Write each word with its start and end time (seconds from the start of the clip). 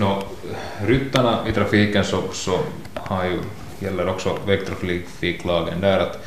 No, 0.00 0.22
ryttarna 0.86 1.48
i 1.48 1.52
trafiken 1.52 2.04
så, 2.04 2.22
så 2.32 2.58
har 2.94 3.24
ju, 3.24 3.38
gäller 3.78 4.08
också 4.08 4.38
vägtrafiklagen 4.46 5.80
där 5.80 5.98
att 5.98 6.26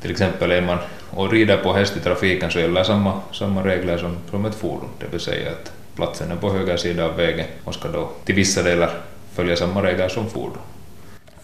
till 0.00 0.10
exempel 0.10 0.50
är 0.50 0.60
man 0.62 0.78
och 1.10 1.30
rider 1.32 1.56
på 1.56 1.72
häst 1.72 1.96
i 1.96 2.00
trafiken 2.00 2.50
så 2.50 2.58
gäller 2.58 2.84
samma, 2.84 3.20
samma 3.32 3.64
regler 3.64 3.98
som, 3.98 4.16
som 4.30 4.44
ett 4.44 4.54
fordon, 4.54 4.88
det 4.98 5.06
vill 5.10 5.20
säga 5.20 5.50
att 5.50 5.72
platsen 5.96 6.32
är 6.32 6.36
på 6.36 6.52
höger 6.52 6.76
sida 6.76 7.04
av 7.04 7.16
vägen 7.16 7.46
och 7.64 7.74
ska 7.74 7.88
då 7.88 8.10
till 8.24 8.34
vissa 8.34 8.62
delar 8.62 8.90
följa 9.34 9.56
samma 9.56 9.82
regler 9.82 10.08
som 10.08 10.30
fordon. 10.30 10.58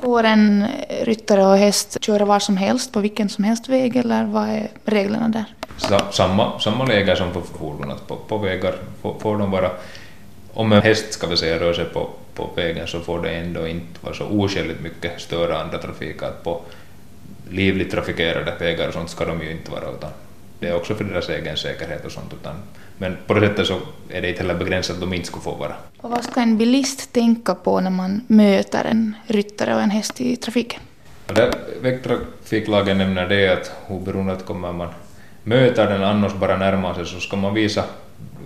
Får 0.01 0.25
en 0.25 0.67
ryttare 1.03 1.47
och 1.47 1.57
häst 1.57 2.05
köra 2.05 2.25
var 2.25 2.39
som 2.39 2.57
helst 2.57 2.93
på 2.93 3.01
vilken 3.01 3.29
som 3.29 3.45
helst 3.45 3.69
väg 3.69 3.97
eller 3.97 4.25
vad 4.25 4.49
är 4.49 4.69
reglerna 4.85 5.29
där? 5.29 5.45
Samma, 6.11 6.61
samma 6.61 6.85
regler 6.85 7.15
som 7.15 7.31
på 7.33 7.41
fordon, 7.41 7.91
att 7.91 8.09
på, 8.09 8.17
på 8.17 8.39
vägar 8.39 8.75
får, 9.03 9.19
får 9.19 9.39
de 9.39 9.51
vara 9.51 9.71
om 10.55 10.73
en 10.73 10.82
häst 10.82 11.12
ska 11.12 11.27
vi 11.27 11.37
säga 11.37 11.61
rör 11.61 11.73
sig 11.73 11.85
på, 11.85 12.11
på 12.35 12.50
vägen 12.57 12.87
så 12.87 13.00
får 13.00 13.23
det 13.23 13.30
ändå 13.30 13.67
inte 13.67 14.00
vara 14.00 14.14
så 14.14 14.25
oskäligt 14.25 14.81
mycket 14.81 15.21
störa 15.21 15.61
andra 15.61 15.79
trafik. 15.79 16.23
Att 16.23 16.45
på 16.45 16.61
livligt 17.50 17.90
trafikerade 17.90 18.53
vägar 18.59 18.89
och 18.89 18.95
sånt 18.95 19.11
ska 19.11 19.25
de 19.25 19.43
ju 19.43 19.50
inte 19.50 19.71
vara 19.71 19.90
utan 19.96 20.11
det 20.61 20.68
är 20.68 20.76
också 20.76 20.95
för 20.95 21.04
deras 21.04 21.29
egen 21.29 21.57
säkerhet 21.57 22.04
och 22.04 22.13
sånt. 22.13 22.32
Utan, 22.40 22.54
men 22.99 23.17
på 23.26 23.35
det 23.35 23.40
sättet 23.40 23.67
så 23.67 23.81
är 24.11 24.23
det 24.23 24.29
inte 24.29 24.43
heller 24.43 24.54
begränsat 24.54 24.95
att 24.95 25.00
de 25.00 25.13
inte 25.14 25.26
skulle 25.26 25.43
få 25.43 25.54
vara. 25.54 25.75
Och 26.00 26.11
vad 26.11 26.25
ska 26.25 26.40
en 26.40 26.59
bilist 26.59 27.12
tänka 27.12 27.54
på 27.54 27.81
när 27.81 27.90
man 27.90 28.25
möter 28.26 28.85
en 28.85 29.14
ryttare 29.26 29.75
och 29.75 29.81
en 29.81 29.90
häst 29.90 30.21
i 30.21 30.37
trafiken? 30.37 30.81
Vägtrafiklagen 31.81 32.98
nämner 32.98 33.28
det 33.28 33.48
att 33.48 33.73
oberoende 33.89 34.33
att 34.33 34.47
kommer 34.47 34.73
man 34.73 34.89
möter 35.42 35.87
den 35.87 36.05
annars 36.05 36.34
bara 36.34 36.56
närmar 36.56 36.95
sig 36.95 37.06
så 37.06 37.20
ska 37.20 37.37
man 37.37 37.55
visa, 37.55 37.84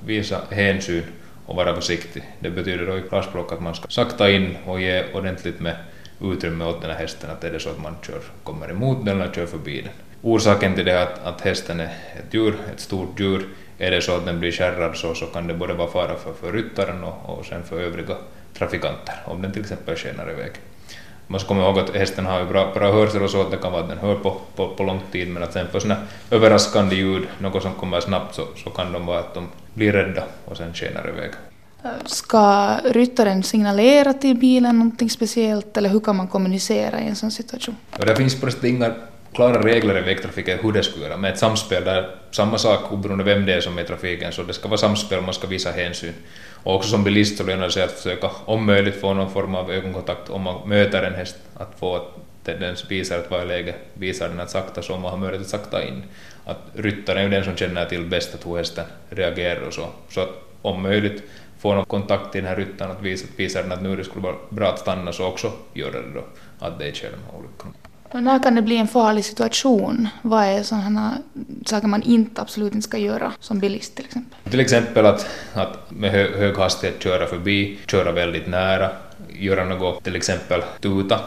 visa 0.07 0.41
hänsyn 0.51 1.03
och 1.47 1.57
vara 1.57 1.75
försiktig. 1.75 2.23
Det 2.39 2.51
betyder 2.51 2.87
då 2.87 2.99
i 2.99 3.03
klarspråk 3.03 3.53
att 3.53 3.61
man 3.61 3.75
ska 3.75 3.89
sakta 3.89 4.31
in 4.31 4.57
och 4.67 4.81
ge 4.81 5.05
ordentligt 5.13 5.61
med 5.61 5.77
utrymme 6.21 6.65
åt 6.65 6.81
den 6.81 6.91
här 6.91 6.99
hästen, 6.99 7.31
att 7.31 7.45
är 7.45 7.53
det 7.53 7.61
så 7.61 7.71
att 7.71 7.83
man 7.83 7.97
kör, 8.07 8.21
kommer 8.43 8.71
emot 8.71 9.05
den 9.05 9.21
eller 9.21 9.33
kör 9.33 9.47
förbi 9.47 9.81
den. 9.81 9.93
Orsaken 10.23 10.75
till 10.75 10.85
det 10.85 10.93
är 10.93 11.03
att, 11.03 11.25
att 11.25 11.41
hästen 11.41 11.81
är 11.81 11.85
ett 12.19 12.35
djur, 12.35 12.55
ett 12.73 12.81
stort 12.81 13.21
djur. 13.21 13.49
Är 13.79 13.91
det 13.91 14.01
så 14.01 14.17
att 14.17 14.27
den 14.27 14.41
blir 14.41 14.53
kärrad 14.53 14.97
så, 14.97 15.15
så 15.15 15.27
kan 15.27 15.47
det 15.47 15.55
både 15.55 15.75
vara 15.75 15.91
fara 15.91 16.17
för, 16.17 16.33
för 16.33 16.53
ryttaren 16.53 17.05
och, 17.05 17.39
och 17.39 17.47
sen 17.47 17.63
för 17.65 17.81
övriga 17.81 18.17
trafikanter, 18.59 19.15
om 19.25 19.43
den 19.43 19.53
till 19.53 19.63
exempel 19.63 19.97
skenar 19.97 20.31
iväg. 20.31 20.53
Man 21.27 21.41
ska 21.41 21.49
komma 21.49 21.63
ihåg 21.63 21.79
att 21.79 21.97
hästen 21.97 22.27
har 22.27 22.41
ju 22.41 22.47
bra, 22.47 22.73
bra 22.75 22.93
hörsel 22.93 23.23
och 23.23 23.31
så 23.31 23.41
att 23.41 23.51
det 23.51 23.57
kan 23.57 23.73
vara 23.73 23.83
att 23.83 23.89
den 23.89 23.99
hör 23.99 24.15
på, 24.15 24.37
på, 24.57 24.69
på 24.69 24.83
lång 24.83 25.01
tid, 25.13 25.29
men 25.29 25.43
att 25.43 25.53
sen 25.53 25.69
för 25.73 25.81
sådana 25.81 26.01
överraskande 26.31 26.97
ljud, 26.97 27.23
något 27.39 27.63
som 27.63 27.75
kommer 27.75 28.01
snabbt, 28.01 28.35
så, 28.35 28.47
så 28.65 28.71
kan 28.71 28.93
de 28.93 29.07
vara 29.07 29.19
att 29.19 29.35
de 29.35 29.49
blir 29.75 29.93
rädda 29.93 30.23
och 30.45 30.57
sen 30.57 30.75
skenar 30.75 31.09
iväg. 31.09 31.31
Ska 32.07 32.77
ryttaren 32.85 33.43
signalera 33.43 34.13
till 34.13 34.37
bilen 34.37 34.79
någonting 34.79 35.11
speciellt 35.11 35.77
eller 35.77 35.89
hur 35.89 36.01
kan 36.01 36.17
man 36.17 36.29
kommunicera 36.29 37.01
i 37.01 37.09
en 37.09 37.17
sån 37.17 37.31
situation? 37.31 37.77
Ja, 37.99 38.05
det 38.05 38.17
finns 38.17 38.41
först 38.41 38.65
inga 38.65 38.95
klara 39.35 39.63
regler 39.63 39.99
i 39.99 40.01
vägtrafiken 40.01 40.59
hur 40.63 40.73
det 40.73 40.83
skulle 40.83 41.05
göra, 41.05 41.17
med 41.17 41.33
ett 41.33 41.39
samspel 41.39 41.85
där 41.85 42.11
samma 42.31 42.59
sak 42.59 42.93
oberoende 42.93 43.25
vem 43.25 43.47
det 43.47 43.55
är 43.55 43.61
som 43.61 43.79
är 43.79 43.83
i 43.83 43.87
trafiken, 43.87 44.33
så 44.33 44.43
det 44.43 44.53
ska 44.53 44.69
vara 44.69 44.79
samspel 44.79 45.19
och 45.19 45.25
man 45.25 45.35
ska 45.35 45.47
visa 45.47 45.71
hänsyn. 45.71 46.15
Och 46.65 46.75
också 46.75 46.89
som 46.89 47.05
bilist 47.05 47.39
så 47.39 47.45
lönar 47.45 47.65
det 47.65 47.73
sig 47.73 47.83
att 47.83 47.93
försöka 47.93 48.31
om 48.45 48.67
möjligt 48.67 49.01
få 49.01 49.15
någon 49.15 49.31
form 49.31 49.55
av 49.55 49.71
ögonkontakt 49.71 50.31
om 50.31 50.43
man 50.43 50.69
möter 50.69 51.03
en 51.03 51.15
häst, 51.15 51.37
att 51.55 51.79
få 51.79 51.97
att 51.97 52.25
den 52.45 52.77
visar 52.89 53.19
att 53.19 53.31
vad 53.31 53.41
är 53.41 53.47
läget, 53.47 53.77
visar 53.95 54.29
den 54.29 54.41
att 54.41 54.51
sakta 54.51 54.83
så 54.83 54.99
man 54.99 55.11
har 55.11 55.19
möjlighet 55.19 55.45
att 55.45 55.51
sakta 55.51 55.89
in. 55.89 56.03
Att 56.45 56.59
ryttaren 56.75 57.19
är 57.19 57.23
ju 57.23 57.29
den 57.29 57.45
som 57.45 57.57
känner 57.57 57.85
till 57.85 58.07
bäst 58.07 58.35
att 58.35 58.47
hur 58.47 58.57
hästen 58.57 58.85
reagerar 59.11 59.67
och 59.67 59.73
så. 59.73 59.87
Så 60.09 60.21
att 60.21 60.31
om 60.63 60.83
möjligt 60.83 61.23
få 61.59 61.75
någon 61.75 61.85
kontakt 61.85 62.33
till 62.33 62.43
den 62.43 62.49
här 62.49 62.57
ryttaren 62.57 62.91
att 62.91 63.03
visa, 63.03 63.27
visa 63.37 63.63
den 63.63 63.73
att 63.73 63.83
nu 63.83 63.97
det 63.97 64.05
skulle 64.05 64.23
vara 64.23 64.37
bra 64.49 64.69
att 64.69 64.79
stanna 64.79 65.13
så 65.13 65.27
också 65.27 65.53
gör 65.75 65.93
det 65.93 66.03
då 66.15 66.25
att 66.59 66.79
det 66.79 66.87
inte 66.87 66.99
sker 66.99 67.11
de 67.11 67.33
här 67.33 67.39
olyckorna. 67.39 67.75
Och 68.15 68.23
när 68.23 68.39
kan 68.39 68.55
det 68.55 68.63
bli 68.63 68.77
en 68.77 68.89
farlig 68.89 69.25
situation? 69.25 70.09
Vad 70.23 70.45
är 70.45 70.63
sådana 70.63 71.19
saker 71.67 71.89
man 71.89 72.03
inte 72.03 72.41
absolut 72.41 72.75
inte 72.75 72.89
ska 72.89 72.99
göra 72.99 73.33
som 73.41 73.59
bilist 73.59 73.97
till 73.97 74.05
exempel? 74.05 74.39
Till 74.51 74.61
exempel 74.61 75.07
att, 75.07 75.27
att 75.55 75.91
med 75.91 76.11
hö, 76.11 76.39
hög 76.39 76.57
hastighet 76.57 77.03
köra 77.03 77.27
förbi, 77.27 77.79
köra 77.87 78.13
väldigt 78.13 78.47
nära, 78.47 78.91
göra 79.39 79.65
något, 79.65 80.05
till 80.05 80.17
exempel 80.17 80.63
tuta 80.81 81.21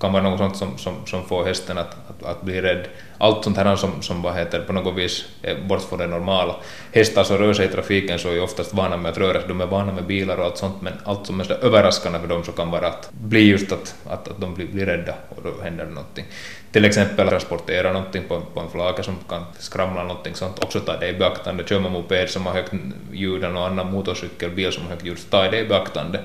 kan 0.00 0.12
vara 0.12 0.22
något 0.22 0.38
sånt 0.38 0.56
som, 0.56 0.78
som, 0.78 1.06
som 1.06 1.24
får 1.24 1.44
hästen 1.44 1.78
att, 1.78 1.96
att, 2.08 2.22
att, 2.22 2.42
bli 2.42 2.60
rädd. 2.60 2.84
Allt 3.18 3.44
sånt 3.44 3.56
här 3.56 3.76
som, 3.76 4.02
som 4.02 4.22
vad 4.22 4.34
heter, 4.34 4.60
på 4.60 4.72
något 4.72 4.96
vis 4.96 5.24
är 5.42 5.56
bort 5.68 5.82
från 5.82 5.98
det 5.98 6.06
normala. 6.06 6.56
Hästar 6.92 7.24
som 7.24 7.38
rör 7.38 7.52
sig 7.52 7.66
i 7.66 7.68
trafiken 7.68 8.18
så 8.18 8.28
är 8.28 8.32
ju 8.32 8.40
oftast 8.40 8.74
vana 8.74 8.96
med 8.96 9.10
att 9.10 9.18
röra 9.18 9.40
sig, 9.40 9.48
de 9.48 9.60
är 9.60 9.66
vana 9.66 9.92
med 9.92 10.06
bilar 10.06 10.36
och 10.36 10.44
allt 10.44 10.56
sånt, 10.56 10.82
men 10.82 10.92
allt 11.04 11.26
som 11.26 11.40
är 11.40 11.64
överraskande 11.64 12.18
för 12.18 12.26
dem 12.26 12.44
så 12.44 12.52
kan 12.52 12.70
vara 12.70 12.86
att 12.86 13.10
bli 13.12 13.40
just 13.40 13.72
att, 13.72 13.94
att, 14.06 14.28
att 14.28 14.40
de 14.40 14.54
blir, 14.54 14.66
blir 14.66 14.86
rädda 14.86 15.14
och 15.28 15.42
då 15.42 15.62
händer 15.62 15.84
det 15.84 15.90
någonting. 15.90 16.24
Till 16.72 16.84
exempel 16.84 17.28
transportera 17.28 17.92
någonting 17.92 18.22
på, 18.28 18.40
på 18.54 18.60
en 18.60 18.70
flake 18.70 19.02
som 19.02 19.16
kan 19.28 19.44
skramla 19.58 20.02
någonting 20.02 20.34
sånt, 20.34 20.64
också 20.64 20.80
ta 20.80 20.96
det 20.96 21.08
i 21.08 21.12
beaktande. 21.12 21.64
Kör 21.66 21.80
man 21.80 21.92
moped 21.92 22.30
som 22.30 22.46
har 22.46 22.52
högt 22.52 22.72
ljud 23.12 23.44
och 23.44 23.66
annan 23.66 23.92
motorcykel, 23.92 24.50
bil 24.50 24.72
som 24.72 24.82
har 24.82 24.90
högt 24.90 25.04
ljud, 25.04 25.18
så 25.18 25.28
ta 25.28 25.50
det 25.50 25.58
i 25.58 25.68
beaktande 25.68 26.20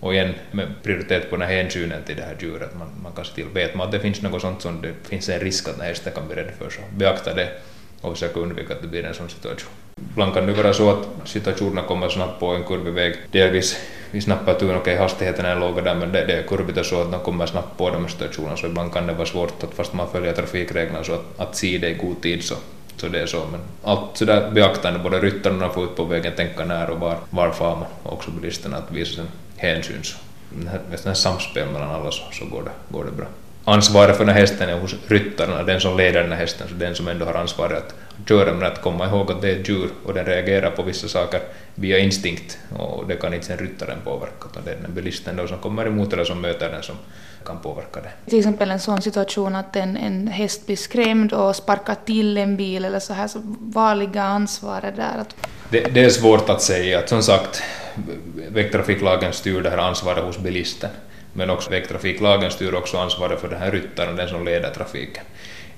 och 0.00 0.14
igen 0.14 0.34
med 0.50 0.68
prioritet 0.82 1.30
på 1.30 1.36
den 1.36 1.48
här 1.48 1.56
hänsynen 1.56 2.02
till 2.06 2.16
det 2.16 2.22
här 2.22 2.36
djuret. 2.40 2.78
Man, 2.78 2.88
man 3.02 3.12
kan 3.12 3.24
se 3.24 3.34
till, 3.34 3.46
vet 3.54 3.74
man 3.74 3.86
att 3.86 3.92
det 3.92 4.00
finns 4.00 4.22
något 4.22 4.42
sånt 4.42 4.62
som 4.62 4.82
det 4.82 4.92
finns 5.08 5.28
en 5.28 5.40
risk 5.40 5.68
att 5.68 5.80
hästen 5.80 6.12
kan 6.12 6.26
bli 6.26 6.36
rädd 6.36 6.52
för, 6.58 6.70
så 6.70 6.80
beakta 6.96 7.34
det 7.34 7.48
och 8.00 8.12
försöka 8.12 8.40
undvika 8.40 8.74
att 8.74 8.82
det 8.82 8.88
blir 8.88 9.04
en 9.04 9.14
sån 9.14 9.28
situation. 9.28 9.72
Ibland 10.12 10.34
kan 10.34 10.46
det 10.46 10.52
vara 10.52 10.72
så 10.72 10.90
att 10.90 11.08
situationerna 11.24 11.82
kommer 11.82 12.08
snabbt 12.08 12.40
på 12.40 12.46
en 12.46 12.64
kurvig 12.64 12.92
väg. 12.92 13.16
Delvis 13.32 13.76
vi 14.10 14.20
snappar 14.20 14.54
tur, 14.54 14.68
okej 14.68 14.78
okay, 14.80 14.96
hastigheten 14.96 15.44
är 15.44 15.56
låg 15.56 15.84
där 15.84 15.94
men 15.94 16.12
det, 16.12 16.24
det 16.24 16.32
är 16.32 16.42
kurvigt 16.42 16.78
och 16.78 16.86
så 16.86 17.02
att 17.02 17.12
de 17.12 17.20
kommer 17.20 17.46
snabbt 17.46 17.78
på 17.78 17.90
de 17.90 18.02
här 18.02 18.08
situationerna 18.08 18.56
så 18.56 18.66
ibland 18.66 18.92
kan 18.92 19.06
det 19.06 19.12
vara 19.12 19.26
svårt 19.26 19.62
att 19.62 19.74
fast 19.74 19.92
man 19.92 20.10
följer 20.10 20.32
trafikreglerna 20.32 21.04
så 21.04 21.12
att, 21.12 21.40
att 21.40 21.56
se 21.56 21.78
det 21.78 21.88
i 21.88 21.94
god 21.94 22.22
tid 22.22 22.44
så, 22.44 22.54
så 22.96 23.08
det 23.08 23.20
är 23.20 23.26
så. 23.26 23.46
Men 23.52 23.60
allt 23.82 24.16
sådär 24.16 24.50
beaktande, 24.50 24.98
både 24.98 25.20
ryttarna 25.20 25.68
får 25.68 25.84
ut 25.84 25.96
på 25.96 26.04
vägen, 26.04 26.32
tänka 26.36 26.64
när 26.64 26.90
och 26.90 27.00
var, 27.00 27.16
var 27.30 27.50
far 27.50 27.76
man 27.76 27.88
och 28.02 28.12
också 28.12 28.30
bilisterna 28.30 28.76
att 28.76 28.92
visa 28.92 29.14
sin 29.14 29.28
hänsyn, 29.56 30.04
så 30.04 30.16
nästan 30.90 31.16
samspel 31.16 31.68
mellan 31.72 31.90
alla 31.90 32.10
så, 32.10 32.22
så 32.32 32.44
går, 32.44 32.62
det, 32.62 32.94
går 32.96 33.04
det 33.04 33.10
bra. 33.10 33.26
Ansvaret 33.68 34.16
för 34.16 34.24
den 34.24 34.34
här 34.34 34.40
hästen 34.40 34.68
är 34.68 34.78
hos 34.78 34.94
ryttaren, 35.06 35.66
den 35.66 35.80
som 35.80 35.96
leder 35.96 36.22
den 36.22 36.32
här 36.32 36.38
hästen, 36.38 36.68
så 36.68 36.74
den 36.74 36.94
som 36.94 37.08
ändå 37.08 37.24
har 37.24 37.34
ansvaret 37.34 37.78
att 37.78 38.28
köra, 38.28 38.52
men 38.52 38.72
att 38.72 38.82
komma 38.82 39.06
ihåg 39.06 39.32
att 39.32 39.42
det 39.42 39.50
är 39.50 39.60
ett 39.60 39.68
djur 39.68 39.88
och 40.04 40.14
den 40.14 40.24
reagerar 40.24 40.70
på 40.70 40.82
vissa 40.82 41.08
saker 41.08 41.40
via 41.74 41.98
instinkt 41.98 42.58
och 42.78 43.06
det 43.08 43.16
kan 43.16 43.34
inte 43.34 43.46
sen 43.46 43.58
ryttaren 43.58 43.98
påverka, 44.04 44.46
utan 44.50 44.64
det 44.64 44.70
är 44.70 44.76
den 44.82 44.94
bilisten 44.94 45.36
då 45.36 45.46
som 45.46 45.58
kommer 45.58 45.86
emot 45.86 46.12
eller 46.12 46.24
som 46.24 46.40
möter 46.40 46.70
den 46.70 46.82
som 46.82 46.96
kan 47.46 47.58
påverka 47.58 48.00
det. 48.00 48.30
Till 48.30 48.38
exempel 48.38 48.70
en 48.70 48.80
sån 48.80 49.02
situation 49.02 49.56
att 49.56 49.76
en, 49.76 49.96
en 49.96 50.28
häst 50.28 50.66
blir 50.66 50.76
skrämd 50.76 51.32
och 51.32 51.56
sparkar 51.56 51.96
till 52.04 52.38
en 52.38 52.56
bil 52.56 52.84
eller 52.84 53.00
så 53.00 53.12
här, 53.12 53.28
så 53.28 53.40
vad 53.60 53.98
ligger 53.98 54.20
ansvaret 54.20 54.96
där? 54.96 55.18
Att... 55.18 55.36
Det, 55.70 55.80
det, 55.80 56.04
är 56.04 56.10
svårt 56.10 56.48
att 56.48 56.62
säga. 56.62 56.98
Att 56.98 57.08
som 57.08 57.22
sagt, 57.22 57.62
vägtrafiklagen 58.48 59.32
styr 59.32 59.60
det 59.60 59.70
här 59.70 59.78
ansvaret 59.78 60.24
hos 60.24 60.38
bilisten, 60.38 60.90
men 61.36 61.50
också 61.50 61.70
vägtrafiklagen 61.70 62.50
styr 62.50 62.74
också 62.74 62.98
ansvaret 62.98 63.40
för 63.40 63.48
den 63.48 63.58
här 63.58 63.70
ryttaren, 63.70 64.16
den 64.16 64.28
som 64.28 64.44
leder 64.44 64.70
trafiken 64.70 65.24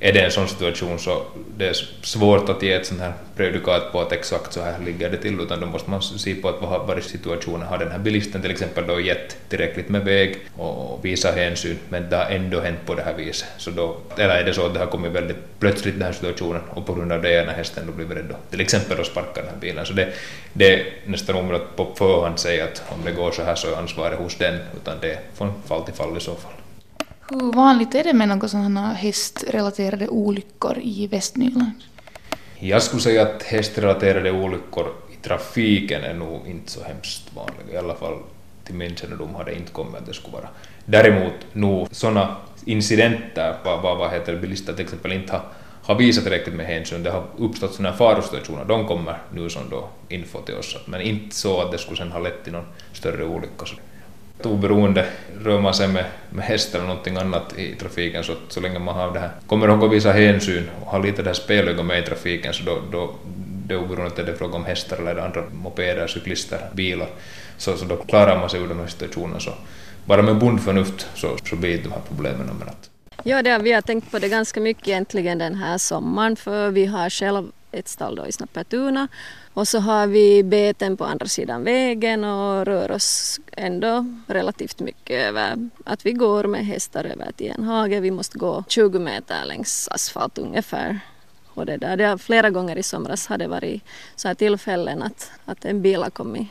är 0.01 0.13
det 0.13 0.21
en 0.21 0.31
sån 0.31 0.49
situation 0.49 0.99
så 0.99 1.23
det 1.57 1.69
är 1.69 1.77
svårt 2.03 2.49
att 2.49 2.63
ge 2.63 2.73
ett 2.73 2.87
sånt 2.87 3.01
här 3.01 3.13
prejudikat 3.37 3.93
på 3.93 4.01
att 4.01 4.13
exakt 4.13 4.53
så 4.53 4.63
här 4.63 4.79
ligger 4.85 5.11
det 5.11 5.17
till, 5.17 5.41
utan 5.41 5.61
då 5.61 5.67
måste 5.67 5.91
man 5.91 6.03
se 6.03 6.35
på 6.35 6.49
att 6.49 6.61
vad 6.61 6.71
har 6.71 6.87
varit 6.87 7.05
situationen. 7.05 7.67
Har 7.67 7.79
den 7.79 7.91
här 7.91 7.99
bilisten 7.99 8.43
till 8.43 8.51
exempel 8.51 8.87
då 8.87 9.01
gett 9.01 9.37
tillräckligt 9.49 9.89
med 9.89 10.05
väg 10.05 10.37
och 10.57 11.05
visa 11.05 11.33
hänsyn, 11.33 11.79
men 11.89 12.11
det 12.11 12.17
har 12.17 12.25
ändå 12.25 12.61
hänt 12.61 12.79
på 12.87 12.95
det 12.95 13.03
här 13.03 13.15
viset. 13.15 13.49
Så 13.57 13.71
då, 13.71 13.97
eller 14.17 14.35
är 14.35 14.45
det 14.45 14.55
så 14.55 14.67
att 14.67 14.75
det 14.75 14.81
har 14.81 14.87
kommit 14.87 15.13
väldigt 15.13 15.37
plötsligt 15.59 15.95
den 15.95 16.03
här 16.03 16.13
situationen 16.13 16.63
och 16.71 16.87
på 16.87 16.95
grund 16.95 17.13
av 17.13 17.23
det 17.23 17.43
ena 17.43 17.53
hästen 17.53 17.87
då 17.87 17.93
blivit 17.93 18.17
rädd 18.17 18.35
till 18.51 18.61
exempel 18.61 19.01
att 19.01 19.07
sparka 19.07 19.41
den 19.41 19.51
här 19.51 19.61
bilen. 19.61 19.87
Så 19.87 19.93
det, 19.93 20.13
det 20.53 20.75
är 20.75 20.87
nästan 21.05 21.37
omöjligt 21.37 21.63
att 21.63 21.77
på 21.77 21.95
förhand 21.95 22.39
säga 22.39 22.65
att 22.65 22.83
om 22.89 23.05
det 23.05 23.13
går 23.13 23.31
så 23.31 23.43
här 23.43 23.55
så 23.55 23.73
är 23.73 23.77
ansvaret 23.77 24.19
hos 24.19 24.37
den, 24.37 24.59
utan 24.77 24.97
det 25.01 25.13
är 25.13 25.19
från 25.35 25.63
fall 25.67 25.85
till 25.85 25.95
fall 25.95 26.17
i 26.17 26.21
så 26.21 26.35
fall. 26.35 26.53
Hur 27.31 27.53
vanligt 27.53 27.95
är 27.95 28.05
det 28.05 28.13
med 28.13 28.29
några 28.29 28.49
sådana 28.49 28.93
hästrelaterade 28.93 30.09
olyckor 30.09 30.79
i 30.83 31.07
Västnyland? 31.07 31.73
Jag 32.59 32.83
skulle 32.83 33.03
säga 33.03 33.23
att 33.23 33.43
hästrelaterade 33.43 34.31
olyckor 34.31 34.87
i 35.13 35.17
trafiken 35.17 36.05
är 36.05 36.15
nog 36.15 36.47
inte 36.47 36.71
så 36.71 36.85
hemskt 36.85 37.23
vanliga, 37.35 37.75
i 37.75 37.85
alla 37.85 37.95
fall 37.95 38.19
till 38.65 38.75
min 38.75 38.97
kännedom 38.97 39.35
har 39.35 39.45
det 39.45 39.55
inte 39.55 39.73
kommit 39.73 39.95
att 39.95 40.07
det 40.07 40.15
skulle 40.15 40.33
vara. 40.37 40.49
Däremot 40.85 41.33
nog 41.53 41.89
sådana 41.91 42.37
incidenter, 42.65 43.57
vad, 43.65 43.83
vad, 43.83 43.99
vad 43.99 44.11
heter 44.11 44.37
bilister 44.37 44.73
till 44.73 44.85
exempel 44.85 45.13
inte 45.13 45.33
har, 45.33 45.43
har 45.83 45.95
visat 45.95 46.25
tillräckligt 46.25 46.55
med 46.55 46.67
hänsyn, 46.67 47.03
det 47.03 47.11
har 47.11 47.25
uppstått 47.39 47.75
sådana 47.75 47.97
farosituationer, 47.97 48.65
de 48.65 48.87
kommer 48.87 49.19
nu 49.33 49.51
som 49.51 49.63
då 49.71 49.89
info 50.09 50.41
till 50.41 50.55
oss, 50.55 50.77
men 50.87 51.01
inte 51.01 51.37
så 51.37 51.61
att 51.61 51.73
det 51.73 51.79
skulle 51.79 51.97
sen 51.97 52.13
ha 52.13 52.19
lett 52.19 52.45
till 52.45 52.53
någon 52.53 52.67
större 52.93 53.25
olycka 53.25 53.67
oberoende 54.47 55.07
rör 55.45 55.61
man 55.61 55.75
sig 55.75 55.89
med, 55.89 56.05
med 56.31 56.45
häst 56.45 56.75
eller 56.75 56.87
någonting 56.87 57.17
annat 57.17 57.59
i 57.59 57.75
trafiken 57.75 58.25
så, 58.25 58.33
så 58.49 58.61
länge 58.61 58.79
man 58.79 58.95
har 58.95 59.13
det 59.13 59.21
här, 59.21 59.31
kommer 59.47 59.69
ihåg 59.69 59.85
att 59.85 59.93
visa 59.93 60.13
hänsyn 60.13 60.71
och 60.81 60.87
ha 60.87 60.99
lite 60.99 61.23
det 61.23 61.29
här 61.29 61.35
spelögon 61.35 61.87
med 61.87 61.99
i 61.99 62.03
trafiken 62.03 62.53
så 62.53 62.65
då, 62.65 62.79
då 62.93 63.15
det 63.69 63.77
oberoende 63.77 64.21
om 64.21 64.27
det 64.27 64.33
är 64.33 64.37
fråga 64.37 64.57
om 64.57 64.65
hästar 64.65 64.97
eller 64.97 65.17
andra 65.17 65.43
mopeder, 65.53 66.07
cyklister, 66.07 66.59
bilar, 66.73 67.09
så, 67.57 67.77
så 67.77 67.85
då 67.85 67.97
klarar 67.97 68.41
man 68.41 68.51
sig 68.51 68.61
ur 68.61 68.69
de 68.69 68.79
här 68.79 68.87
situationerna. 68.87 69.41
Så 69.41 69.51
bara 70.05 70.23
med 70.23 70.39
bondförnuft 70.39 71.07
så, 71.15 71.37
så 71.45 71.57
blir 71.57 71.83
de 71.83 71.93
här 71.93 72.01
problemen. 72.09 72.47
nummer 72.47 72.67
ett. 72.67 72.91
Ja, 73.23 73.43
det, 73.43 73.59
vi 73.59 73.73
har 73.73 73.83
tänkt 73.83 74.11
på 74.11 74.19
det 74.19 74.29
ganska 74.29 74.61
mycket 74.61 74.89
egentligen 74.89 75.39
den 75.39 75.55
här 75.55 75.79
sommaren 75.79 76.37
för 76.37 76.71
vi 76.71 76.87
har 76.87 77.11
själv 77.11 77.51
ett 77.73 77.89
stall 77.89 78.17
då 78.17 78.27
i 78.27 78.33
Snappertuna 78.33 79.09
och 79.55 79.69
så 79.69 79.79
har 79.79 80.07
vi 80.07 80.43
beten 80.43 80.97
på 80.97 81.05
andra 81.05 81.27
sidan 81.27 81.65
vägen 81.65 82.25
och 82.25 82.67
rör 82.67 82.91
oss 82.91 83.41
ändå 83.53 84.07
relativt 84.27 84.81
mycket 84.81 85.27
över 85.27 85.69
att 85.85 86.07
vi 86.07 86.13
går 86.13 86.45
med 86.45 86.67
hästar 86.67 87.05
över 87.05 87.33
till 87.33 87.51
en 87.51 87.65
hage. 87.65 88.01
Vi 88.01 88.11
måste 88.11 88.39
gå 88.39 88.65
20 88.69 88.99
meter 88.99 89.45
längs 89.45 89.89
asfalt 89.91 90.39
ungefär. 90.39 91.01
Och 91.55 91.67
det 91.67 91.77
där, 91.77 91.97
det 91.97 92.05
har, 92.05 92.19
flera 92.19 92.51
gånger 92.51 92.77
i 92.77 92.83
somras 92.83 93.27
har 93.27 93.39
det 93.39 93.49
varit 93.49 93.83
så 94.17 94.29
här 94.29 94.35
tillfällen 94.35 95.03
att, 95.03 95.31
att 95.45 95.65
en 95.65 95.83
bil 95.83 96.03
har 96.03 96.11
kommit 96.11 96.49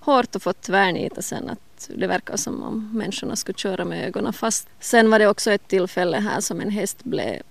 hårt 0.00 0.36
och 0.36 0.42
fått 0.42 0.60
tvärnita 0.62 1.22
sen 1.22 1.50
att 1.50 1.90
det 1.96 2.06
verkar 2.06 2.36
som 2.36 2.62
om 2.62 2.90
människorna 2.92 3.36
skulle 3.36 3.58
köra 3.58 3.84
med 3.84 4.06
ögonen 4.06 4.32
fast. 4.32 4.68
Sen 4.80 5.10
var 5.10 5.18
det 5.18 5.26
också 5.26 5.50
ett 5.50 5.68
tillfälle 5.68 6.16
här 6.16 6.40
som 6.40 6.60
en 6.60 6.70
häst 6.70 7.04
blev 7.04 7.42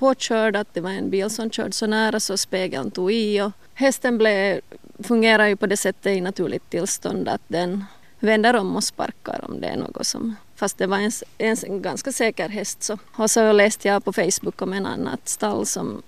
påkörd, 0.00 0.56
att 0.56 0.74
det 0.74 0.80
var 0.80 0.90
en 0.90 1.10
bil 1.10 1.30
som 1.30 1.50
körde 1.50 1.72
så 1.72 1.86
nära 1.86 2.20
så 2.20 2.36
spegeln 2.36 2.90
tog 2.90 3.12
i 3.12 3.40
och 3.40 3.52
hästen 3.74 4.18
blev, 4.18 4.60
fungerar 4.98 5.46
ju 5.46 5.56
på 5.56 5.66
det 5.66 5.76
sättet 5.76 6.16
i 6.16 6.20
naturligt 6.20 6.70
tillstånd 6.70 7.28
att 7.28 7.42
den 7.48 7.84
vänder 8.18 8.56
om 8.56 8.76
och 8.76 8.84
sparkar 8.84 9.44
om 9.44 9.60
det 9.60 9.66
är 9.66 9.76
något 9.76 10.06
som 10.06 10.36
fast 10.56 10.78
det 10.78 10.86
var 10.86 10.98
en, 10.98 11.12
en, 11.38 11.82
ganska 11.82 12.12
säker 12.12 12.48
häst 12.48 12.82
så. 12.82 12.98
Och 13.16 13.30
så 13.30 13.52
läste 13.52 13.88
jag 13.88 14.04
på 14.04 14.12
Facebook 14.12 14.62
om 14.62 14.72
en 14.72 14.86
annat 14.86 15.28
stall 15.28 15.66
som 15.66 16.02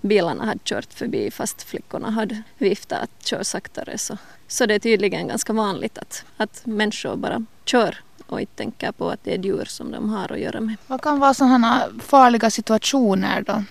bilarna 0.00 0.44
hade 0.44 0.60
kört 0.64 0.94
förbi 0.94 1.30
fast 1.30 1.62
flickorna 1.62 2.10
hade 2.10 2.42
viftat 2.58 3.02
att 3.02 3.26
köra 3.26 3.44
saktare 3.44 3.98
så, 3.98 4.18
så 4.48 4.66
det 4.66 4.74
är 4.74 4.78
tydligen 4.78 5.28
ganska 5.28 5.52
vanligt 5.52 5.98
att, 5.98 6.24
att 6.36 6.66
människor 6.66 7.16
bara 7.16 7.46
kör 7.64 7.98
och 8.34 8.40
inte 8.40 8.56
tänker 8.56 8.92
på 8.92 9.10
att 9.10 9.24
det 9.24 9.34
är 9.34 9.38
djur 9.38 9.64
som 9.64 9.92
de 9.92 10.10
har 10.10 10.32
att 10.32 10.38
göra 10.38 10.60
med. 10.60 10.76
Vad 10.86 11.00
kan 11.00 11.20
vara 11.20 11.34
sådana 11.34 11.82
farliga 12.02 12.50
situationer 12.50 13.42
då? 13.42 13.64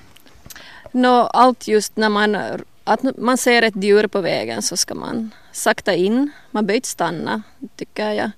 Nå, 0.92 1.21
allt 1.24 1.68
just 1.68 1.98
när 1.98 2.10
man, 2.10 2.38
att 2.83 3.18
man 3.18 3.38
ser 3.38 3.62
ett 3.62 3.83
djur 3.83 4.07
på 4.07 4.21
vägen 4.21 4.62
så 4.62 4.77
ska 4.77 4.95
man 4.95 5.31
sakta 5.51 5.94
in. 5.94 6.31
Man 6.51 6.65
behöver 6.65 6.77
inte 6.77 6.88
stanna, 6.88 7.42
tycker 7.75 8.12
jag. 8.12 8.31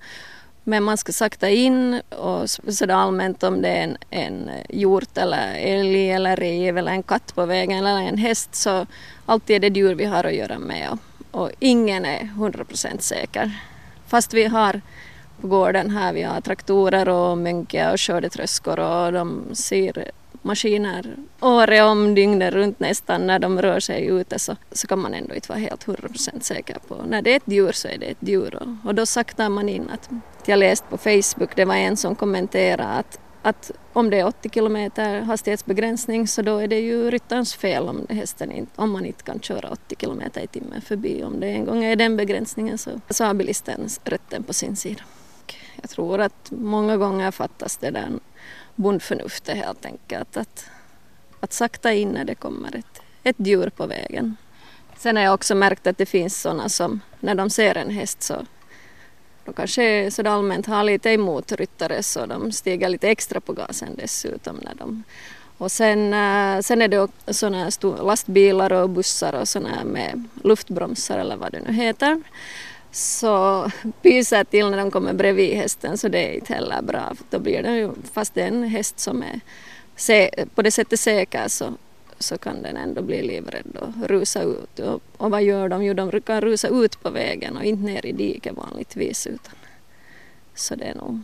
Men 0.67 0.83
man 0.83 0.97
ska 0.97 1.11
sakta 1.11 1.49
in 1.49 2.01
och 2.09 2.49
sådär 2.49 2.93
allmänt 2.93 3.43
om 3.43 3.61
det 3.61 3.69
är 3.69 3.83
en, 3.83 3.97
en 4.09 4.49
hjort 4.69 5.17
eller 5.17 5.55
älg 5.55 6.11
eller 6.11 6.35
rev 6.35 6.77
eller 6.77 6.91
en 6.91 7.03
katt 7.03 7.35
på 7.35 7.45
vägen 7.45 7.85
eller 7.85 8.01
en 8.01 8.17
häst 8.17 8.55
så 8.55 8.85
alltid 9.25 9.55
är 9.55 9.69
det 9.69 9.79
djur 9.79 9.95
vi 9.95 10.05
har 10.05 10.23
att 10.23 10.35
göra 10.35 10.59
med 10.59 10.89
och, 10.89 11.41
och 11.41 11.51
ingen 11.59 12.05
är 12.05 12.19
100% 12.19 12.99
säker. 12.99 13.51
Fast 14.07 14.33
vi 14.33 14.45
har 14.45 14.81
på 15.41 15.47
gården 15.47 15.89
här. 15.89 16.13
Vi 16.13 16.21
har 16.21 16.41
traktorer 16.41 17.09
och 17.09 17.37
mönkiga 17.37 17.91
och 17.91 18.01
skördetröskor 18.01 18.79
och 18.79 19.13
de 19.13 19.55
ser 19.55 20.11
maskiner 20.45 21.15
året 21.41 21.83
om, 21.83 22.15
dygnet 22.15 22.53
runt 22.53 22.79
nästan 22.79 23.27
när 23.27 23.39
de 23.39 23.61
rör 23.61 23.79
sig 23.79 24.05
ute 24.05 24.39
så, 24.39 24.55
så 24.71 24.87
kan 24.87 24.99
man 24.99 25.13
ändå 25.13 25.35
inte 25.35 25.49
vara 25.49 25.59
helt 25.59 25.85
100% 25.85 26.39
säker 26.39 26.77
på. 26.87 26.95
När 27.07 27.21
det 27.21 27.31
är 27.31 27.35
ett 27.35 27.43
djur 27.45 27.71
så 27.71 27.87
är 27.87 27.97
det 27.97 28.05
ett 28.05 28.17
djur 28.19 28.55
och, 28.55 28.89
och 28.89 28.95
då 28.95 29.05
saktar 29.05 29.49
man 29.49 29.69
in. 29.69 29.89
Att, 29.93 30.09
jag 30.45 30.59
läste 30.59 30.87
på 30.89 30.97
Facebook, 30.97 31.55
det 31.55 31.65
var 31.65 31.75
en 31.75 31.97
som 31.97 32.15
kommenterade 32.15 32.83
att, 32.83 33.19
att 33.41 33.71
om 33.93 34.09
det 34.09 34.19
är 34.19 34.27
80 34.27 34.49
kilometer 34.49 35.21
hastighetsbegränsning 35.21 36.27
så 36.27 36.41
då 36.41 36.57
är 36.57 36.67
det 36.67 36.79
ju 36.79 37.11
ryttarens 37.11 37.55
fel 37.55 37.89
om 37.89 38.07
hästen 38.09 38.51
inte, 38.51 38.71
om 38.75 38.91
man 38.91 39.05
inte 39.05 39.23
kan 39.23 39.39
köra 39.39 39.69
80 39.69 39.95
kilometer 39.99 40.41
i 40.41 40.47
timmen 40.47 40.81
förbi. 40.81 41.23
Om 41.23 41.39
det 41.39 41.47
en 41.47 41.65
gång 41.65 41.83
är 41.83 41.95
den 41.95 42.17
begränsningen 42.17 42.77
så, 42.77 42.89
så 43.09 43.23
har 43.23 43.33
bilisten 43.33 43.87
rätten 44.03 44.43
på 44.43 44.53
sin 44.53 44.75
sida. 44.75 45.03
Jag 45.81 45.89
tror 45.89 46.21
att 46.21 46.51
många 46.51 46.97
gånger 46.97 47.31
fattas 47.31 47.77
det 47.77 47.91
där 47.91 48.09
bondförnuftet 48.75 49.57
helt 49.57 49.85
enkelt. 49.85 50.37
Att, 50.37 50.69
att 51.39 51.53
sakta 51.53 51.93
in 51.93 52.09
när 52.09 52.25
det 52.25 52.35
kommer 52.35 52.75
ett, 52.75 53.01
ett 53.23 53.35
djur 53.37 53.69
på 53.69 53.87
vägen. 53.87 54.37
Sen 54.97 55.15
har 55.15 55.23
jag 55.23 55.33
också 55.33 55.55
märkt 55.55 55.87
att 55.87 55.97
det 55.97 56.05
finns 56.05 56.41
sådana 56.41 56.69
som 56.69 57.01
när 57.19 57.35
de 57.35 57.49
ser 57.49 57.77
en 57.77 57.89
häst 57.89 58.23
så 58.23 58.45
de 59.45 59.53
kanske 59.53 60.11
så 60.11 60.29
allmänt 60.29 60.65
har 60.65 60.83
lite 60.83 61.09
emot 61.09 61.51
ryttare 61.51 62.03
så 62.03 62.25
de 62.25 62.51
stiger 62.51 62.89
lite 62.89 63.09
extra 63.09 63.41
på 63.41 63.53
gasen 63.53 63.95
dessutom. 63.95 64.55
När 64.55 64.75
de, 64.75 65.03
och 65.57 65.71
sen, 65.71 66.13
eh, 66.13 66.61
sen 66.61 66.81
är 66.81 66.87
det 66.87 67.07
sådana 67.33 67.69
lastbilar 67.81 68.73
och 68.73 68.89
bussar 68.89 69.33
och 69.33 69.47
sådana 69.47 69.83
med 69.83 70.23
luftbromsar 70.43 71.17
eller 71.17 71.35
vad 71.35 71.51
det 71.51 71.61
nu 71.61 71.73
heter 71.73 72.21
så 72.95 73.71
pyser 74.01 74.43
till 74.43 74.69
när 74.69 74.77
de 74.77 74.91
kommer 74.91 75.13
bredvid 75.13 75.57
hästen 75.57 75.97
så 75.97 76.07
det 76.07 76.19
är 76.19 76.33
inte 76.33 76.53
heller 76.53 76.81
bra. 76.81 77.13
Då 77.29 77.39
blir 77.39 77.63
det 77.63 77.77
ju, 77.77 77.91
fast 78.13 78.33
det 78.33 78.41
är 78.41 78.47
en 78.47 78.63
häst 78.63 78.99
som 78.99 79.23
är 79.23 79.39
på 80.55 80.61
det 80.61 80.71
sättet 80.71 80.99
säker 80.99 81.47
så, 81.47 81.73
så 82.19 82.37
kan 82.37 82.61
den 82.61 82.77
ändå 82.77 83.01
bli 83.01 83.21
livrädd 83.21 83.77
och 83.79 84.09
rusa 84.09 84.41
ut. 84.41 84.79
Och, 84.79 85.01
och 85.17 85.31
vad 85.31 85.43
gör 85.43 85.69
de? 85.69 85.83
Jo, 85.83 85.93
de 85.93 86.21
kan 86.21 86.41
rusa 86.41 86.67
ut 86.67 87.03
på 87.03 87.09
vägen 87.09 87.57
och 87.57 87.63
inte 87.63 87.83
ner 87.83 88.05
i 88.05 88.11
diket 88.11 88.55
vanligtvis. 88.55 89.27
Utan. 89.27 89.55
Så 90.53 90.75
det 90.75 90.85
är 90.85 90.95
nog 90.95 91.21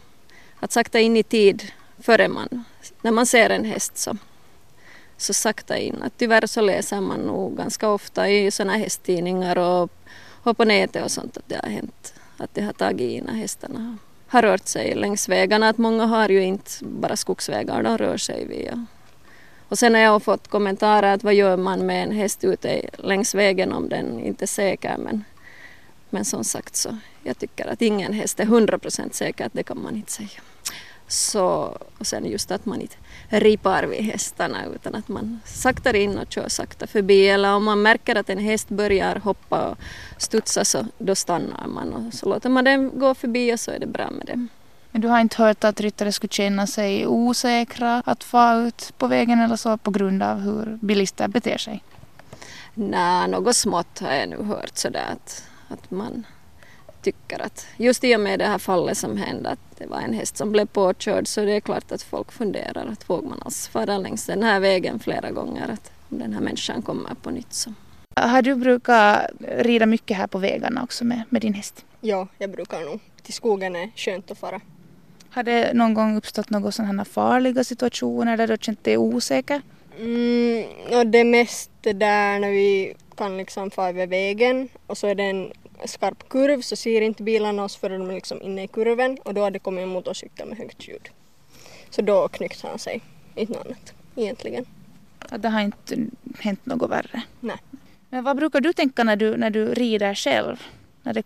att 0.60 0.72
sakta 0.72 1.00
in 1.00 1.18
i 1.18 1.24
tid 1.24 1.72
före 2.00 2.28
man, 2.28 2.64
när 3.02 3.12
man 3.12 3.26
ser 3.26 3.50
en 3.50 3.66
häst 3.66 3.98
så, 3.98 4.18
så 5.18 5.34
sakta 5.34 5.78
in. 5.78 6.02
Att 6.02 6.18
tyvärr 6.18 6.48
så 6.48 6.62
läser 6.62 7.02
man 7.02 7.20
nog 7.20 7.58
ganska 7.58 7.90
ofta 7.90 8.30
i 8.30 8.52
sådana 8.52 8.78
hästtidningar 8.78 9.58
och 9.58 9.92
och 10.44 10.58
på 10.58 10.66
nätet 10.66 11.04
och 11.04 11.12
sånt 11.12 11.38
att 11.38 11.50
det 11.50 11.60
har 11.64 11.70
hänt. 11.70 12.14
Att 12.38 12.54
det 12.54 12.62
har 12.62 12.74
tagit 12.74 13.12
in 13.12 13.24
när 13.24 13.34
hästarna 13.34 13.98
har 14.28 14.42
rört 14.42 14.68
sig 14.68 14.96
längs 14.96 15.30
vägarna. 15.30 15.70
Att 15.70 15.78
många 15.78 16.06
har 16.06 16.30
ju 16.30 16.44
inte 16.44 16.72
bara 16.82 17.16
skogsvägar 17.16 17.84
de 17.84 17.98
rör 17.98 18.18
sig 18.18 18.46
via. 18.46 18.86
Och 19.68 19.80
sen 19.80 19.94
har 19.94 20.02
jag 20.02 20.24
fått 20.24 20.48
kommentarer 20.48 21.14
att 21.14 21.24
vad 21.24 21.34
gör 21.34 21.58
man 21.58 21.86
med 21.86 22.04
en 22.04 22.12
häst 22.12 22.44
ute 22.44 22.90
längs 22.98 23.36
vägen 23.36 23.74
om 23.74 23.90
den 23.90 24.20
inte 24.20 24.46
är 24.46 24.48
säker. 24.48 24.98
Men, 24.98 25.24
men 26.10 26.26
som 26.26 26.44
sagt 26.44 26.76
så 26.76 26.98
jag 27.24 27.38
tycker 27.38 27.68
att 27.68 27.82
ingen 27.82 28.14
häst 28.14 28.40
är 28.40 28.46
100% 28.46 29.12
säker, 29.12 29.50
det 29.54 29.64
kan 29.64 29.82
man 29.82 29.96
inte 29.96 30.12
säga. 30.12 30.42
Så, 31.12 31.78
och 31.98 32.08
sen 32.08 32.26
just 32.26 32.52
att 32.52 32.66
man 32.66 32.82
inte 32.82 32.96
ripar 33.30 33.84
vid 33.84 34.00
hästarna 34.00 34.66
utan 34.76 34.96
att 34.96 35.08
man 35.08 35.40
saktar 35.46 35.96
in 35.96 36.18
och 36.18 36.32
kör 36.32 36.48
sakta 36.48 36.88
förbi. 36.88 37.28
Eller 37.28 37.54
om 37.54 37.64
man 37.64 37.82
märker 37.82 38.16
att 38.16 38.30
en 38.30 38.38
häst 38.38 38.70
börjar 38.70 39.16
hoppa 39.16 39.68
och 39.68 39.78
studsa 40.18 40.66
så 40.66 40.86
då 40.98 41.16
stannar 41.16 41.68
man 41.68 41.94
och 41.94 42.14
så 42.14 42.30
låter 42.30 42.50
man 42.50 42.64
den 42.64 43.00
gå 43.00 43.16
förbi 43.16 43.54
och 43.54 43.60
så 43.60 43.72
är 43.72 43.80
det 43.80 43.88
bra 43.88 44.12
med 44.12 44.26
det. 44.26 44.48
Men 44.92 45.02
du 45.02 45.08
har 45.08 45.20
inte 45.20 45.44
hört 45.44 45.64
att 45.64 45.82
ryttare 45.82 46.12
skulle 46.12 46.32
känna 46.32 46.68
sig 46.68 47.08
osäkra 47.08 48.04
att 48.06 48.24
få 48.24 48.54
ut 48.54 48.94
på 48.98 49.08
vägen 49.08 49.40
eller 49.40 49.56
så 49.56 49.78
på 49.78 49.92
grund 49.92 50.24
av 50.24 50.40
hur 50.40 50.78
bilister 50.82 51.28
beter 51.28 51.58
sig? 51.58 51.84
Nej, 52.74 53.28
något 53.28 53.56
smått 53.56 54.00
har 54.00 54.14
jag 54.14 54.30
nu 54.30 54.44
hört 54.44 54.78
sådär 54.78 55.06
att, 55.12 55.44
att 55.68 55.92
man 55.92 56.26
tycker 57.02 57.42
att 57.42 57.68
just 57.78 58.04
i 58.04 58.16
och 58.16 58.20
med 58.20 58.40
det 58.40 58.46
här 58.46 58.58
fallet 58.58 58.98
som 58.98 59.18
hände 59.18 59.50
att 59.50 59.60
det 59.78 59.86
var 59.86 59.98
en 59.98 60.14
häst 60.14 60.38
som 60.38 60.52
blev 60.52 60.66
påkörd 60.66 61.28
så 61.28 61.42
det 61.42 61.52
är 61.52 61.60
klart 61.60 61.92
att 61.92 62.04
folk 62.04 62.32
funderar 62.32 62.86
att 62.86 63.10
vågar 63.10 63.30
man 63.30 63.42
alls 63.42 63.68
fara 63.68 63.98
längs 63.98 64.26
den 64.26 64.44
här 64.44 64.60
vägen 64.60 65.00
flera 65.00 65.32
gånger 65.32 65.70
att 65.70 65.92
om 66.10 66.20
den 66.20 66.34
här 66.34 66.42
människan 66.42 66.82
kommer 66.82 67.14
på 67.22 67.30
nytt 67.30 67.54
så. 67.54 67.74
Har 68.16 68.42
du 68.42 68.56
brukat 68.56 69.26
rida 69.40 69.86
mycket 69.86 70.18
här 70.18 70.28
på 70.28 70.38
vägarna 70.38 70.84
också 70.84 71.06
med, 71.06 71.24
med 71.30 71.42
din 71.42 71.54
häst? 71.54 71.86
Ja, 72.02 72.28
jag 72.38 72.52
brukar 72.52 72.80
nog. 72.80 73.00
Till 73.22 73.34
skogen 73.34 73.76
är 73.76 73.92
skönt 73.96 74.32
att 74.32 74.38
fara. 74.38 74.62
Har 75.30 75.44
det 75.44 75.74
någon 75.74 75.94
gång 75.94 76.18
uppstått 76.18 76.50
några 76.50 76.72
sådana 76.72 77.06
farliga 77.06 77.64
situationer 77.64 78.38
där 78.38 78.48
du 78.48 78.54
har 78.54 78.58
känt 78.58 78.84
dig 78.84 78.98
osäker? 78.98 79.62
Mm, 80.00 80.66
och 81.00 81.08
det 81.08 81.24
mest 81.24 81.72
där 81.82 82.40
när 82.40 82.52
vi 82.52 82.94
kan 83.16 83.38
liksom 83.38 83.72
fara 83.72 83.90
över 83.90 84.08
vägen 84.08 84.70
och 84.88 84.98
så 84.98 85.08
är 85.08 85.16
det 85.16 85.24
en 85.24 85.52
skarp 85.86 86.30
kurv 86.30 86.62
så 86.62 86.76
ser 86.76 87.02
inte 87.02 87.24
bilarna 87.24 87.64
oss 87.64 87.76
förrän 87.76 88.00
de 88.00 88.10
är 88.10 88.14
liksom 88.14 88.42
inne 88.42 88.64
i 88.64 88.68
kurven 88.68 89.18
och 89.24 89.34
då 89.34 89.42
hade 89.42 89.56
det 89.56 89.60
kommit 89.60 89.84
en 89.84 89.90
motorcykel 89.90 90.48
med 90.48 90.58
högt 90.58 90.88
ljud. 90.88 91.10
Så 91.90 92.02
då 92.02 92.28
knyckte 92.28 92.68
han 92.68 92.80
sig, 92.80 93.02
inte 93.36 93.54
något 93.54 93.66
annat 93.66 93.94
egentligen. 94.16 94.66
Ja, 95.32 95.38
det 95.38 95.50
har 95.50 95.62
inte 95.62 95.98
hänt 96.40 96.66
något 96.66 96.90
värre? 96.90 97.22
Nej. 97.40 97.58
Men 98.10 98.24
vad 98.24 98.38
brukar 98.38 98.62
du 98.62 98.74
tänka 98.74 99.04
när 99.04 99.16
du, 99.16 99.38
när 99.38 99.50
du 99.50 99.74
rider 99.74 100.16
själv 100.16 100.58
när 101.04 101.14
det, 101.14 101.24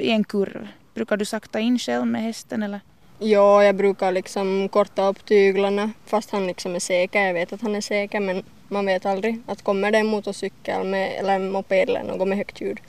i 0.00 0.10
en 0.10 0.24
kurv? 0.24 0.68
Brukar 0.94 1.16
du 1.16 1.24
sakta 1.24 1.60
in 1.60 1.78
själv 1.78 2.06
med 2.06 2.22
hästen 2.22 2.62
eller? 2.62 2.80
Ja, 3.18 3.64
jag 3.64 3.76
brukar 3.76 4.12
liksom 4.12 4.68
korta 4.68 5.08
upp 5.08 5.24
tyglarna 5.24 5.90
fast 6.06 6.30
han 6.30 6.46
liksom 6.46 6.74
är 6.74 6.78
säker. 6.80 7.26
Jag 7.26 7.34
vet 7.34 7.52
att 7.52 7.62
han 7.62 7.74
är 7.74 7.80
säker 7.80 8.20
men 8.20 8.42
man 8.68 8.86
vet 8.86 9.06
aldrig 9.06 9.42
att 9.46 9.62
kommer 9.62 9.90
det 9.90 9.98
en 9.98 10.06
motorcykel 10.06 10.86
med, 10.86 11.12
eller 11.18 11.34
en 11.34 11.50
moped 11.50 11.88
eller 11.88 12.02
något 12.02 12.28
med 12.28 12.38
högt 12.38 12.60
ljud 12.60 12.80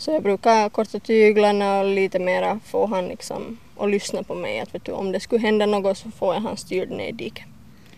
så 0.00 0.10
jag 0.10 0.22
brukar 0.22 0.68
korta 0.68 0.98
tyglarna 0.98 1.78
och 1.78 1.84
lite 1.84 2.18
mera 2.18 2.60
få 2.64 2.86
han 2.86 3.08
liksom 3.08 3.58
att 3.78 3.90
lyssna 3.90 4.22
på 4.22 4.34
mig. 4.34 4.60
Att 4.60 4.74
vet 4.74 4.84
du, 4.84 4.92
om 4.92 5.12
det 5.12 5.20
skulle 5.20 5.40
hända 5.40 5.66
något 5.66 5.98
så 5.98 6.10
får 6.10 6.34
jag 6.34 6.40
han 6.40 6.56
styrd 6.56 6.90
ner 6.90 7.08
i 7.08 7.12
diket. 7.12 7.44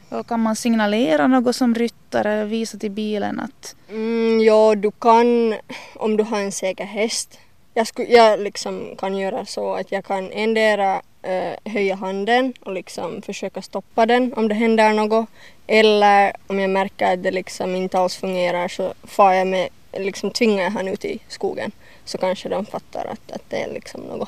Och 0.08 0.26
kan 0.26 0.40
man 0.40 0.56
signalera 0.56 1.26
något 1.26 1.56
som 1.56 1.74
ryttare, 1.74 2.42
och 2.42 2.52
visa 2.52 2.78
till 2.78 2.90
bilen 2.90 3.40
att... 3.40 3.76
Mm, 3.90 4.40
ja, 4.40 4.74
du 4.74 4.90
kan 4.90 5.54
om 5.94 6.16
du 6.16 6.24
har 6.24 6.40
en 6.40 6.52
säker 6.52 6.84
häst. 6.84 7.38
Jag, 7.74 7.86
sku, 7.86 8.04
jag 8.08 8.40
liksom 8.40 8.96
kan 8.98 9.16
göra 9.16 9.46
så 9.46 9.74
att 9.74 9.92
jag 9.92 10.04
kan 10.04 10.30
endera 10.32 11.02
eh, 11.22 11.72
höja 11.72 11.94
handen 11.94 12.52
och 12.60 12.72
liksom 12.72 13.22
försöka 13.22 13.62
stoppa 13.62 14.06
den 14.06 14.34
om 14.34 14.48
det 14.48 14.54
händer 14.54 14.92
något. 14.92 15.28
Eller 15.66 16.32
om 16.46 16.60
jag 16.60 16.70
märker 16.70 17.12
att 17.12 17.22
det 17.22 17.30
liksom 17.30 17.76
inte 17.76 17.98
alls 17.98 18.16
fungerar 18.16 18.68
så 18.68 18.94
far 19.04 19.32
jag 19.32 19.46
med, 19.46 19.68
liksom 19.92 20.30
tvingar 20.30 20.64
jag 20.64 20.70
honom 20.70 20.92
ut 20.92 21.04
i 21.04 21.18
skogen 21.28 21.72
så 22.04 22.18
kanske 22.18 22.48
de 22.48 22.66
fattar 22.66 23.04
att, 23.04 23.32
att 23.32 23.50
det 23.50 23.62
är 23.62 23.72
liksom 23.72 24.00
något 24.00 24.20